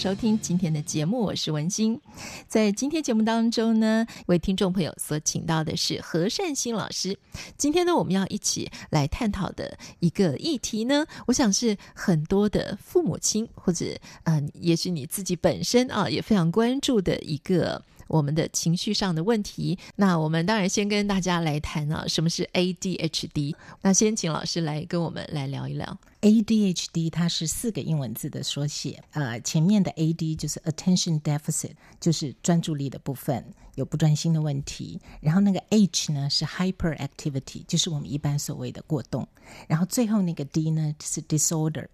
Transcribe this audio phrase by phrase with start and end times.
[0.00, 2.00] 收听今天的节目，我是文心。
[2.48, 7.14] 在今天节目当中呢，为听众朋友所请到的是何善心老师。
[7.58, 13.94] 今天呢，我们要一起来探讨的一个议题呢，我想是很多的父母亲或者
[14.24, 17.82] 嗯、也许你自己本身啊，也非常关注的一个。
[18.10, 23.54] 我们的情绪上的问题，那我们当然先跟大家来谈啊，什么是 ADHD？
[23.82, 27.08] 那先请老师来跟我们来聊一聊 ADHD。
[27.08, 33.44] 它是四个英文字的缩写，呃，前面的 AD 就是 Attention Deficit，就是专注力的部分，
[33.76, 35.00] 有不专心的问题。
[35.20, 39.26] 然后那个 H 呢是 Hyperactivity，就是我们一般所谓的过动。
[39.68, 41.86] 然后最后那个 D 呢是 Disorder，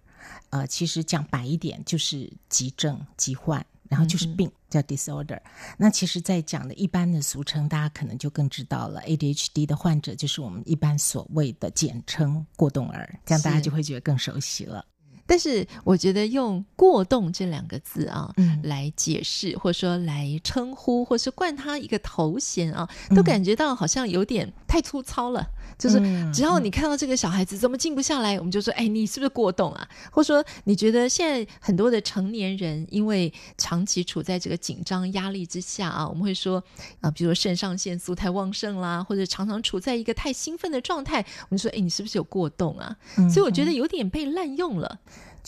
[0.49, 3.63] 呃，其实讲白一点就是急症、疾患。
[3.89, 5.39] 然后就是病，叫 disorder。
[5.77, 9.01] 那其实，在讲的一般的俗称，大家可能就更知道了。
[9.01, 14.85] ADHD 的患者就是我们一般所谓的简称过动儿，这样大家就会觉得更熟悉了。
[15.29, 25.41] 但是我觉得用“过动”这两个字啊，嗯，来解释或者说来称呼，或是冠他一个头衔啊，都感觉到好像有点太粗糙了。
[25.41, 25.99] 嗯、就是
[26.31, 36.63] 只要你看到这个小孩子怎么静不下来，我们就说：“哎，你是不是过动啊？”或者说你觉得现在很多的成年人因为长期处在这个紧张压力之下啊，我们会说
[37.01, 44.99] 啊，比如说肾上腺素太旺盛啦，或者常常处在一个太兴奋的状态，我们说：“哎，你是不是有过动啊？”嗯、所以我觉得有点被滥用了。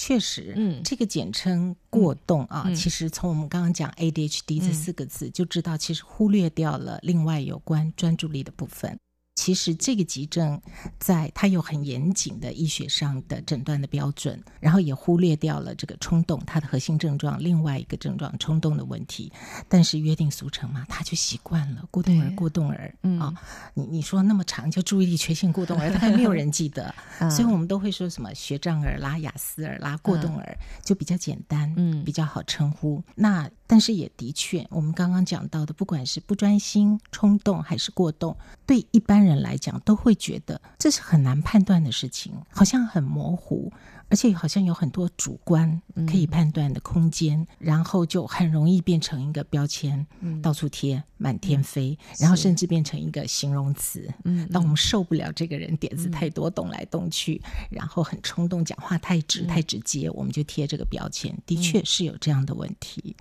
[0.01, 8.97] 确实，嗯，这个简称过动啊，嗯、其实从我们刚刚讲 ADHD 这四个字、嗯、就知道，其实忽略掉了另外有关专注力的部分。
[9.39, 10.61] 其实这个急症，
[10.99, 19.31] 在它有很严谨的医学上的诊断的标准，然后也忽略掉了这个冲动，它的核心症状，另外一个症状冲动的问题。
[19.69, 23.35] 但是约定俗成嘛，他就习惯了过动儿，过动儿啊、哦。
[23.73, 26.93] 你你说那么长叫注意力缺陷过动儿，大概没有人记得，
[27.31, 33.01] 所以我们都会说什么学障儿拉雅思儿拉、过动儿，就比较简单，嗯，比较好称呼。
[33.15, 38.35] 那但是也的确，我们刚刚讲到的，不管是不专心、冲动还是过动，
[38.65, 43.71] 对一般人来讲都会觉得这是很难判断的事情，好像很模糊，
[44.07, 54.11] 而且好像有很多主观可以判断的空间，嗯、然后就很容易变成一个标签，嗯、到处贴，满天飞，嗯、然后甚至变成一个形容词。
[54.23, 61.37] 嗯，当我们受不了这个人点子太多，动来动去，嗯、然后很冲动，讲话太直、太直接，嗯、我们就贴这个标签。
[61.45, 63.15] 的确是有这样的问题。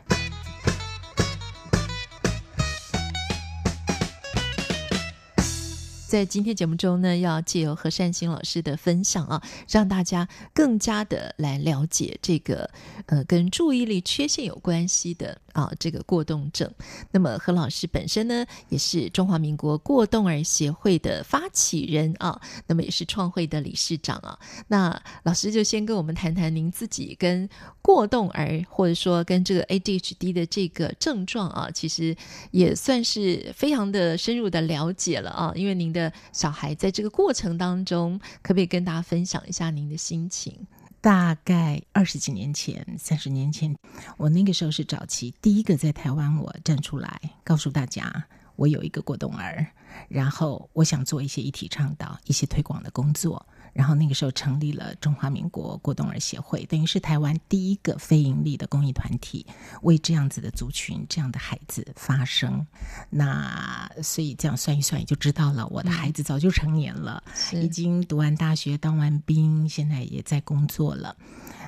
[6.09, 12.71] 在今天节目中呢，要借由何善心老师的分享啊，让大家更加的来了解这个
[13.05, 16.71] 呃跟注意力缺陷有关系的啊这个过动症。
[17.11, 24.39] 那么何老师本身呢，也是中华民国过动儿协会的发起人啊，那么也是创会的理事长啊。
[24.69, 27.49] 那老师就先跟我们谈谈您自己跟
[27.83, 32.17] 过动儿，或者说跟这个 ADHD 的这个症状啊，其实
[32.51, 36.13] 也算是非常的深入的了解了啊，因为您的。
[36.33, 40.55] 小孩在这个过程当中，可不可以跟大家分享一下您的心情？
[41.01, 43.77] 大概二十几年前、三十年前，
[44.17, 48.27] 我那个时候是早期第一个在台湾，我站出来告诉大家，
[48.59, 49.65] 我有一个过动儿，
[50.09, 53.47] 然后我想做一些议题倡导、一些推广的工作。
[53.75, 59.47] 然后那个时候成立了中华民国过动儿协会，等于是台湾第一个非营利的公益团体，
[59.83, 62.67] 为这样子的族群、这样的孩子发声。
[63.09, 71.17] 那所以这样算一算，也就知道了，我的孩子早就成年了，嗯、已经读完大学、当完兵，现在也在工作了。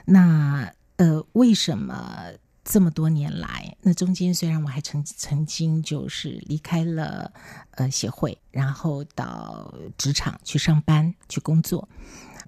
[0.04, 2.32] 那呃，为什么？
[2.62, 7.32] 这么多年来，那中间虽然我还曾曾经就是离开了
[7.72, 11.89] 呃协会，然后到职场去上班去工作。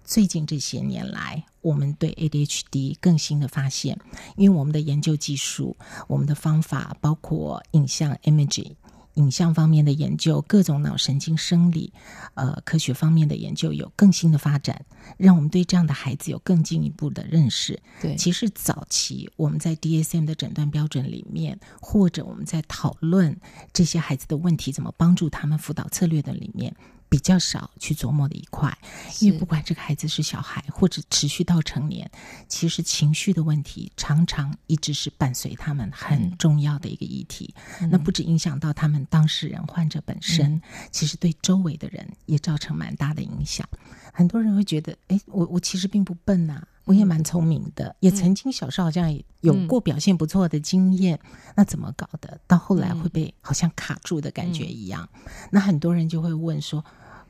[0.04, 3.98] 最近这些年来，我们对 ADHD 更新的发现，
[4.36, 5.76] 因为我们的研究技术、
[6.08, 8.72] 我们的方法，包括影像 imaging。
[9.14, 11.92] 影像方面的研究，各种脑神经生理，
[12.34, 14.84] 呃，科学方面的研究有更新的发展，
[15.16, 17.78] 让我们对这样的孩子有更进一步的认识。
[18.00, 23.38] 对，其实早期我们在 DSM 的诊断标准里面，或者我们在讨论
[23.72, 26.74] 这些孩子的问题怎么帮助他们辅导策略的里面，
[27.12, 28.74] 比较少去琢磨的一块，
[29.20, 32.10] 因为不管这个孩子是小孩或者持续到成年，
[32.48, 37.54] 其实情绪的问题常常一直是伴随他们很重要的一个议题。
[37.82, 43.68] 嗯、那不止影响到他们当事人患者本身，嗯、其实对周围的人也造成蛮大的影响。
[44.10, 52.40] 很多人会觉得，哎，我我其实并不笨呐、啊，我也蛮聪明的，嗯、也曾经小时候好像也有过表现不错的经验，嗯、那怎么搞的？
[52.46, 55.06] 到后来会被好像卡住的感觉一样。
[55.14, 56.82] 嗯、那很多人就会问说。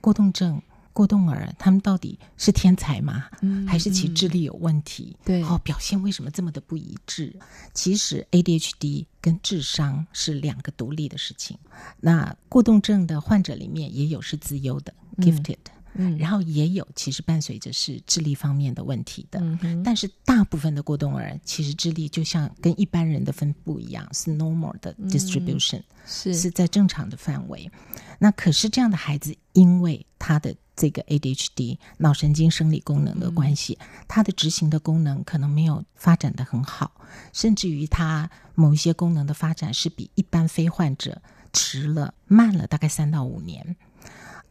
[0.03, 0.61] 过动症、
[0.93, 3.25] 过动儿，他们到底是天才吗？
[3.41, 5.17] 嗯、还是其智力有问题？
[5.25, 7.35] 对，哦，表现为什么这么的不一致？
[7.73, 11.57] 其实 ADHD 跟智商是两个独立的事情。
[12.01, 15.57] 那过动症的患者里面也有是自优的、嗯、，gifted。
[15.95, 26.35] 嗯，然后也有其实伴随着是智力方面的问题的，嗯、但是大部分的过动儿其实智力就像跟一般人的分布一样，是 normal 的 distribution，、嗯、是。
[26.35, 27.71] 是在正常的范围。
[28.19, 36.93] 那可是这样的孩子，因为他的这个 ADHD 脑神经生理功能的关系，嗯、他的执行的功能可能没有发展的很好，
[37.33, 41.21] 甚至于他某一些功能的发展是比一般非患者
[41.53, 43.77] 迟了慢了大概三到五年。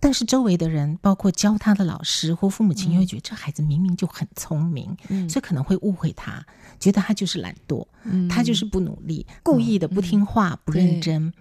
[0.02, 6.44] 但是周围的人，包括教他的老师或父母亲，又会觉得这孩子明明就很聪明，嗯、所以可能会误会他，
[6.80, 11.32] 觉得他就是懒惰，嗯、他就是不努力，故意的不听话、嗯、不认真。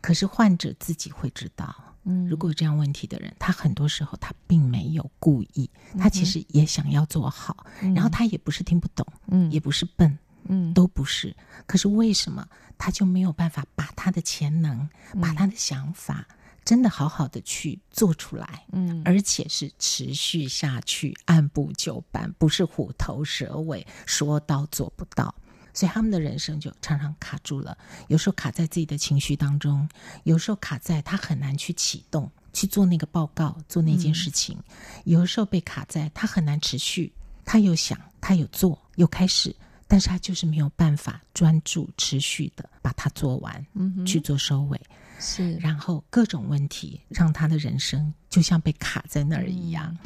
[0.00, 1.72] 可是患者自己会知道，
[2.04, 10.18] 嗯、如果有这样问题的人，他很多时候他并没有故意，他其实也想要做好，嗯、然后他也不是听不懂，嗯、也不是笨，
[10.48, 11.36] 嗯，都不是。
[11.66, 12.44] 可是为什么
[12.76, 16.26] 他就没有办法把他的潜能，嗯、把他的想法？
[16.68, 25.34] 真的好好的去做出来，嗯，而且是持续下去，按部就班，不是虎头蛇尾，说到做不到，
[25.72, 27.78] 所以他们的人生就常常卡住了。
[28.08, 29.88] 有时候卡在自己的情绪当中，
[30.24, 34.54] 有时候卡在他很难去启动去做那个报告，做那件事情。
[34.58, 37.10] 嗯，有时候被卡在他很难持续，
[37.46, 39.56] 他有想，他有做，有开始，
[39.86, 44.78] 但是他就是没有办法专注持续的把它做完，嗯，去做收尾。
[45.18, 49.96] 是，然后各种问题让他的人生就像被卡在那儿一样。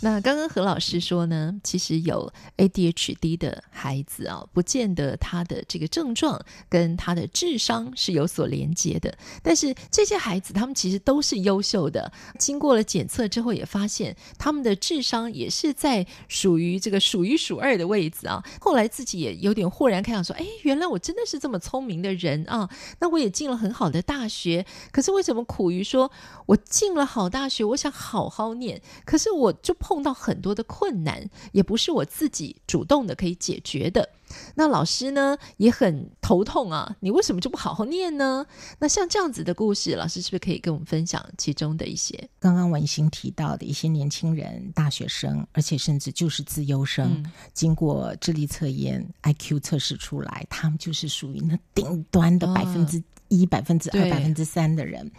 [0.00, 9.12] 那刚刚何老师说呢，其实有 ADHD 的孩子啊，不见得他的这个症状跟他的智商是有所连接的。
[9.42, 18.40] 但是这些孩子他们其实都是优秀的，经过了检测之后也发现他们的智商也是在属于这个数一数二的位置啊。
[18.60, 22.70] 后来自己也有点豁然开朗，说：“哎，原来我真的是这么聪明的人啊！
[23.00, 26.08] 那我也进了很好的大学，可是为什么苦于说
[26.46, 34.06] 我进了好大学，我想好好念，可是我就……”碰到很多的困难，也不是我自己主动的可以解决的。
[34.54, 38.44] 那老师呢也很头痛啊，你为什么就不好好念呢？
[38.80, 42.28] 那像这样子的故事，老师是不是可以跟我们分享其中的一些？
[42.38, 55.10] 刚刚文心提到的一些年轻人、大学生，而且甚至就是自优生，嗯、经过智力测验、IQ 测试出来，他们就是属于那顶端的百分之一、百分之二、百分之三的人。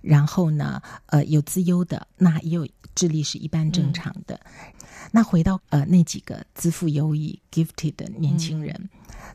[0.00, 2.66] 然后呢，呃，有自优的，那也有。
[2.94, 4.34] 智力是一般正常的。
[4.44, 4.74] 嗯、
[5.12, 8.88] 那回到呃那几个自负优异、gifted 的年轻人，嗯、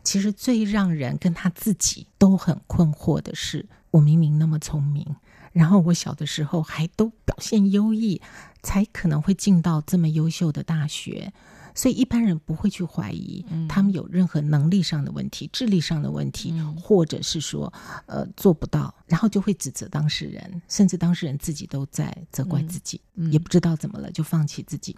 [0.03, 5.15] 其实最让人跟他自己都很困惑的是，我明明那么聪明，
[5.51, 8.21] 然后我小的时候还都表现优异，
[8.61, 11.33] 才可能会进到这么优秀的大学。
[11.79, 17.71] 所以一般人不会去怀疑他们有任何能力上的问题、嗯、智力上的问题，嗯、或者是说
[18.05, 22.99] 呃做不到，然后就会指责当事人，甚至当事人自己都在责怪自己，
[23.31, 24.93] 也不知道怎么了就放弃自己。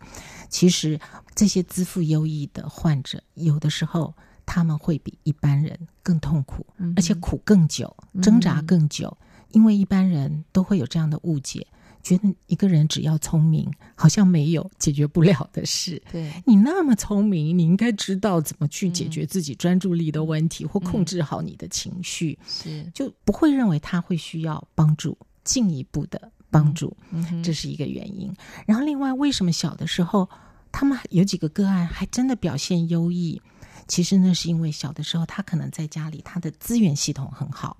[0.49, 0.99] 其实
[1.35, 4.11] 这些自负优异的患者，有的时候
[4.43, 11.67] 他们会比一般人更痛苦，嗯、而且苦更久，挣扎更久，嗯、因为一般人都会有这样的误解。
[12.01, 16.01] 觉得一个人只要聪明，好像没有解决不了的事。
[16.11, 26.95] 对，你那么聪明，你应该知道怎么去解决自己专注力的问题，嗯、或控制好你的情绪，是、嗯、就不会认为他会需要帮助，进一步的帮助。
[27.43, 28.33] 这是一个原因。
[28.65, 30.29] 然后另外，为什么小的时候
[30.71, 33.41] 他们有几个个案还真的表现优异？
[33.87, 37.77] 其实那，是因为小的时候他可能在家里，他的资源系统很好。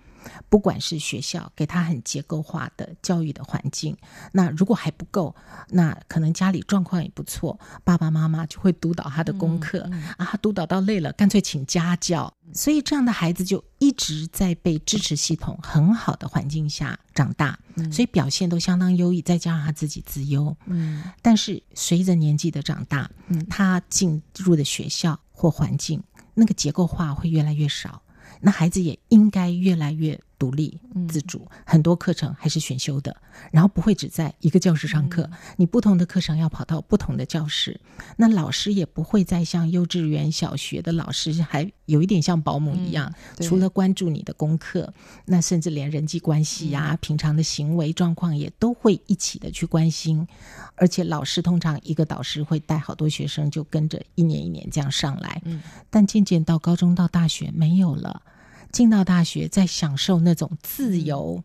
[0.49, 3.95] 不管是学校给他很结构化的教育的环境，
[4.31, 5.35] 那如果还不够，
[5.69, 12.33] 那可能家里状况也不错，爸爸妈妈就会督导他的功课、嗯嗯、啊，他督导到累了，干脆请家教。
[12.53, 20.55] 所以这样的孩子就一直在被支持系统很好的环境下长大，嗯、所以表现都相当优异，再加上他自己自优。
[20.65, 28.01] 嗯，但是随着年纪的长大，嗯，他进入的学校或环境那个结构化会越来越少。
[28.41, 31.47] 那孩子也应该越来越独立自主。
[31.51, 33.15] 嗯、很多课程还是选修的，
[33.51, 37.79] 然后不会只在一个教室上课，嗯、你不同的课程要跑到不同的教室。
[38.17, 44.91] 那老师也不会再像幼稚园、小学的老师，还有一点像保姆一样，嗯、除了关注你的功课，
[45.25, 50.27] 那甚至连人际关系呀、平常的行为状况也都会一起的去关心。
[50.75, 55.39] 而且老师通常一个导师会带好多学生，就跟着一年一年这样上来。
[55.45, 58.23] 嗯、但渐渐到高中到大学没有了。
[58.71, 61.43] 进到大学，在享受那种自由、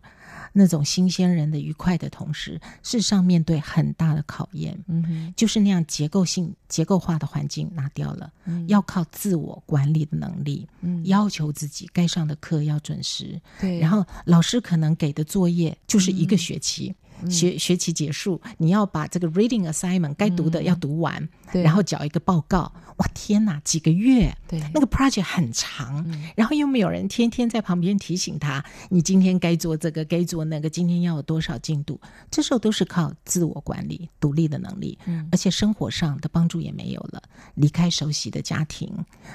[0.52, 4.78] 那种新鲜人的愉快的同时，事实上面对很大的考验。
[4.88, 13.40] 嗯哼，就是那样结构性、结构化的环境拿掉了，嗯、要靠自我管理的能力，嗯、要求自己该上的课要准时。
[13.60, 16.88] 对，然后老师可能给的作业就是一个学期。
[16.88, 16.94] 嗯
[17.30, 22.72] 学学期结束，你要把这个 reading assignment 该读的要读完，然后交一个报告。
[22.96, 32.00] 哇，天哪，几个月，对，那个 project 很长，嗯、然后又没有人天天在旁边提醒他，你今天该做这个，该做那个，今天要有多少进度。
[32.30, 37.22] 这时候都是靠自我管理、独立的能力，嗯，而且生活上的帮助也没有了，
[37.54, 38.90] 离开熟悉的家庭，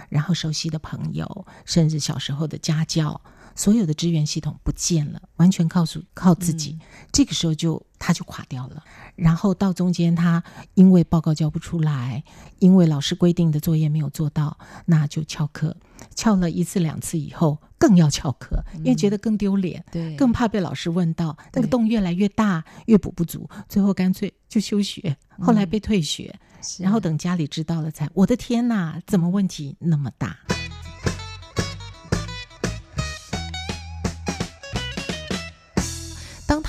[0.10, 3.22] 然后熟悉的朋友，甚至小时候的家教。
[3.56, 8.84] 所有的支援系统不见了，完全靠属靠自己，嗯、这个时候就他就垮掉了。
[9.16, 10.44] 然后到中间，他
[10.74, 12.24] 因为报告交不出来，
[12.60, 15.76] 因为老师规定的作业没有做到，那就翘课。
[16.16, 21.38] 翘了一次两次以后，更要翘课，因为觉得更丢脸，对、嗯，更怕被老师问到。
[21.54, 25.16] 那个洞越来越大，越补不足，最后干脆就休学。
[25.40, 30.38] 后来被退学，嗯、然后等家里知道了才，我的天哪，怎么问题那么大？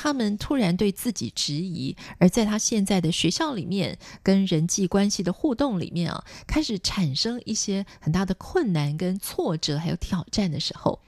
[0.03, 10.99] 他们突然对自己质疑，而在他现在的学校里面，跟人际关系的互动里面啊，开始产生一些很大的困难、跟挫折，还有挑战的时候，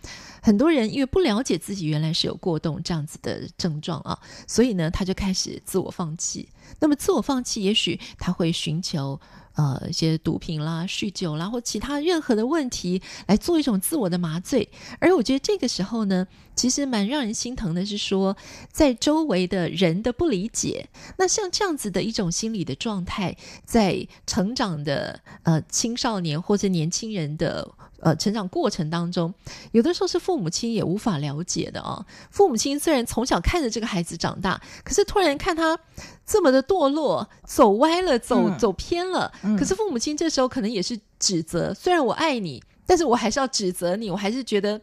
[0.40, 6.48] 很多人因为不了解自己原来是有过动这样子的症状啊，所以呢，他就开始自我放弃。
[6.78, 9.20] 那么，自我放弃，也许他会寻求。
[9.56, 14.68] 呃，一些毒品啦、酗酒啦，或其他任何的问题，来做一种自我的麻醉。
[14.98, 18.36] 而我觉得这个时候呢，其实蛮让人心疼的，是说
[18.70, 20.88] 在周围的人的不理解。
[21.18, 27.68] 那像这样子的一种心理的状态，在成长的呃青少年或者年轻人的。
[28.00, 29.32] 呃，成长过程当中，
[29.72, 32.04] 有的时候是父母亲也无法了解的啊。
[32.30, 35.78] 父母亲虽然从小看着这个孩子长大，可是突然看他
[36.26, 39.32] 这么的堕落，走歪了，走走偏了。
[39.42, 41.72] 嗯，可是父母亲这时候可能也是指责。
[41.72, 44.78] 虽然我爱你，但是我还是要指责你，我还是觉得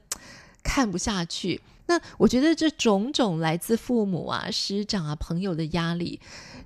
[0.63, 1.61] 看不下去。
[1.87, 6.19] 那我觉得这种种来自父母啊、师长啊、朋友的压力，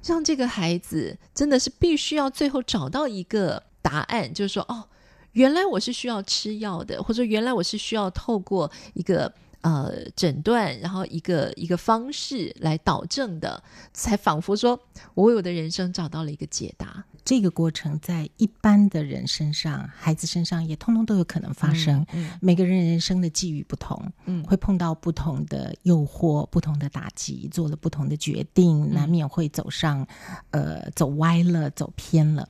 [0.06, 4.86] 让这个孩子真的是必须要最后找到一个答案，就是说，哦。
[5.32, 9.30] 原来我是需要吃药的，或者原来我是需要透过一个
[9.65, 14.79] 呃诊断，然后一个一个方式来导正的，才仿佛说
[15.15, 17.03] 我为我的人生找到了一个解答。
[17.24, 22.05] 这个过程在一般的人身上，孩子身上也通通都有可能发生。
[22.13, 30.05] 嗯嗯、每个人人生的际遇不同，嗯，会碰到不同的诱惑、不同的打击，做了不同的决定，难免会走上，
[30.51, 32.48] 呃，走歪了，走偏了。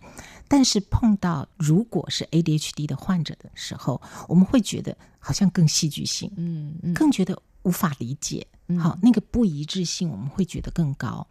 [0.47, 11.25] 但是碰到如果是 ADHD 的患者的时候，我们会觉得好像更戏剧性，嗯，嗯更觉得无法理解，嗯、好，那个不一致性我们会觉得更高。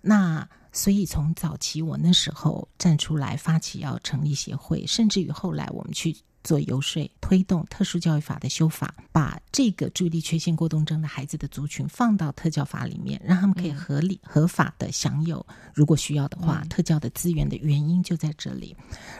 [0.00, 6.16] 那所以从早期我那时候站出来发起要成立协会，甚至于后来我们去。
[6.42, 15.44] 做游说，推动特殊教育法的修法，把这个注意力缺陷过动症的孩子的族群放到特教法里面，让他们可以合理、嗯、合法的享有，
[15.74, 18.76] 如果需要的话，嗯、特教的资源的原因就在这里。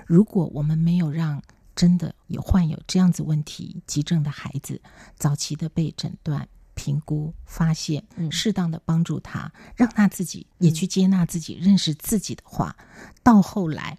[0.07, 1.41] 如果我们没有让
[1.75, 4.81] 真的有患有这样子问题急症的孩子
[5.17, 12.77] 早期的被诊断、评估、发现，适当的帮助他，嗯、让他自己也去接纳自己、嗯、认识自己的话，
[13.23, 13.97] 到后来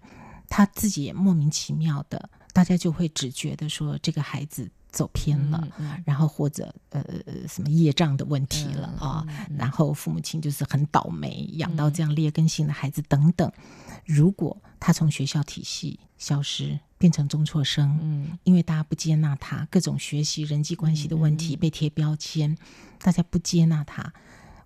[0.50, 2.30] 他自己也莫名其妙的。
[2.54, 7.04] 大家就会只觉得说这个孩子走偏了，嗯嗯、然后或者呃
[7.48, 9.26] 什么业障的问题了啊，
[9.58, 13.52] 然后父母亲就是很倒霉，养到这样劣根性的孩子等等。
[13.58, 13.64] 嗯、
[14.06, 22.58] 如果他从学校体系消失，变成中辍生，嗯，因为大家不接纳他，各种学习人际关系的问题被贴标签，嗯、
[23.00, 24.14] 大家不接纳他。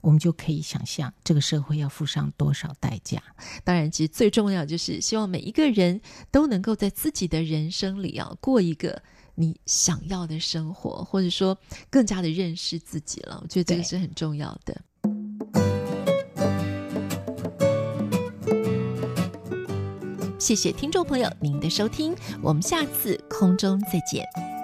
[0.01, 3.21] 我们就可以想象这个社会要付上多少代价。
[3.63, 6.01] 当然，其实最重要就是希望每一个人
[6.31, 9.01] 都能够在自己的人生里啊，过一个
[9.35, 11.57] 你想要的生活，或者说
[11.89, 13.39] 更加的认识自己了。
[13.41, 14.81] 我觉得这个是很重要的。
[20.39, 24.56] 谢谢听众朋友您的收听，我们下次空中再见。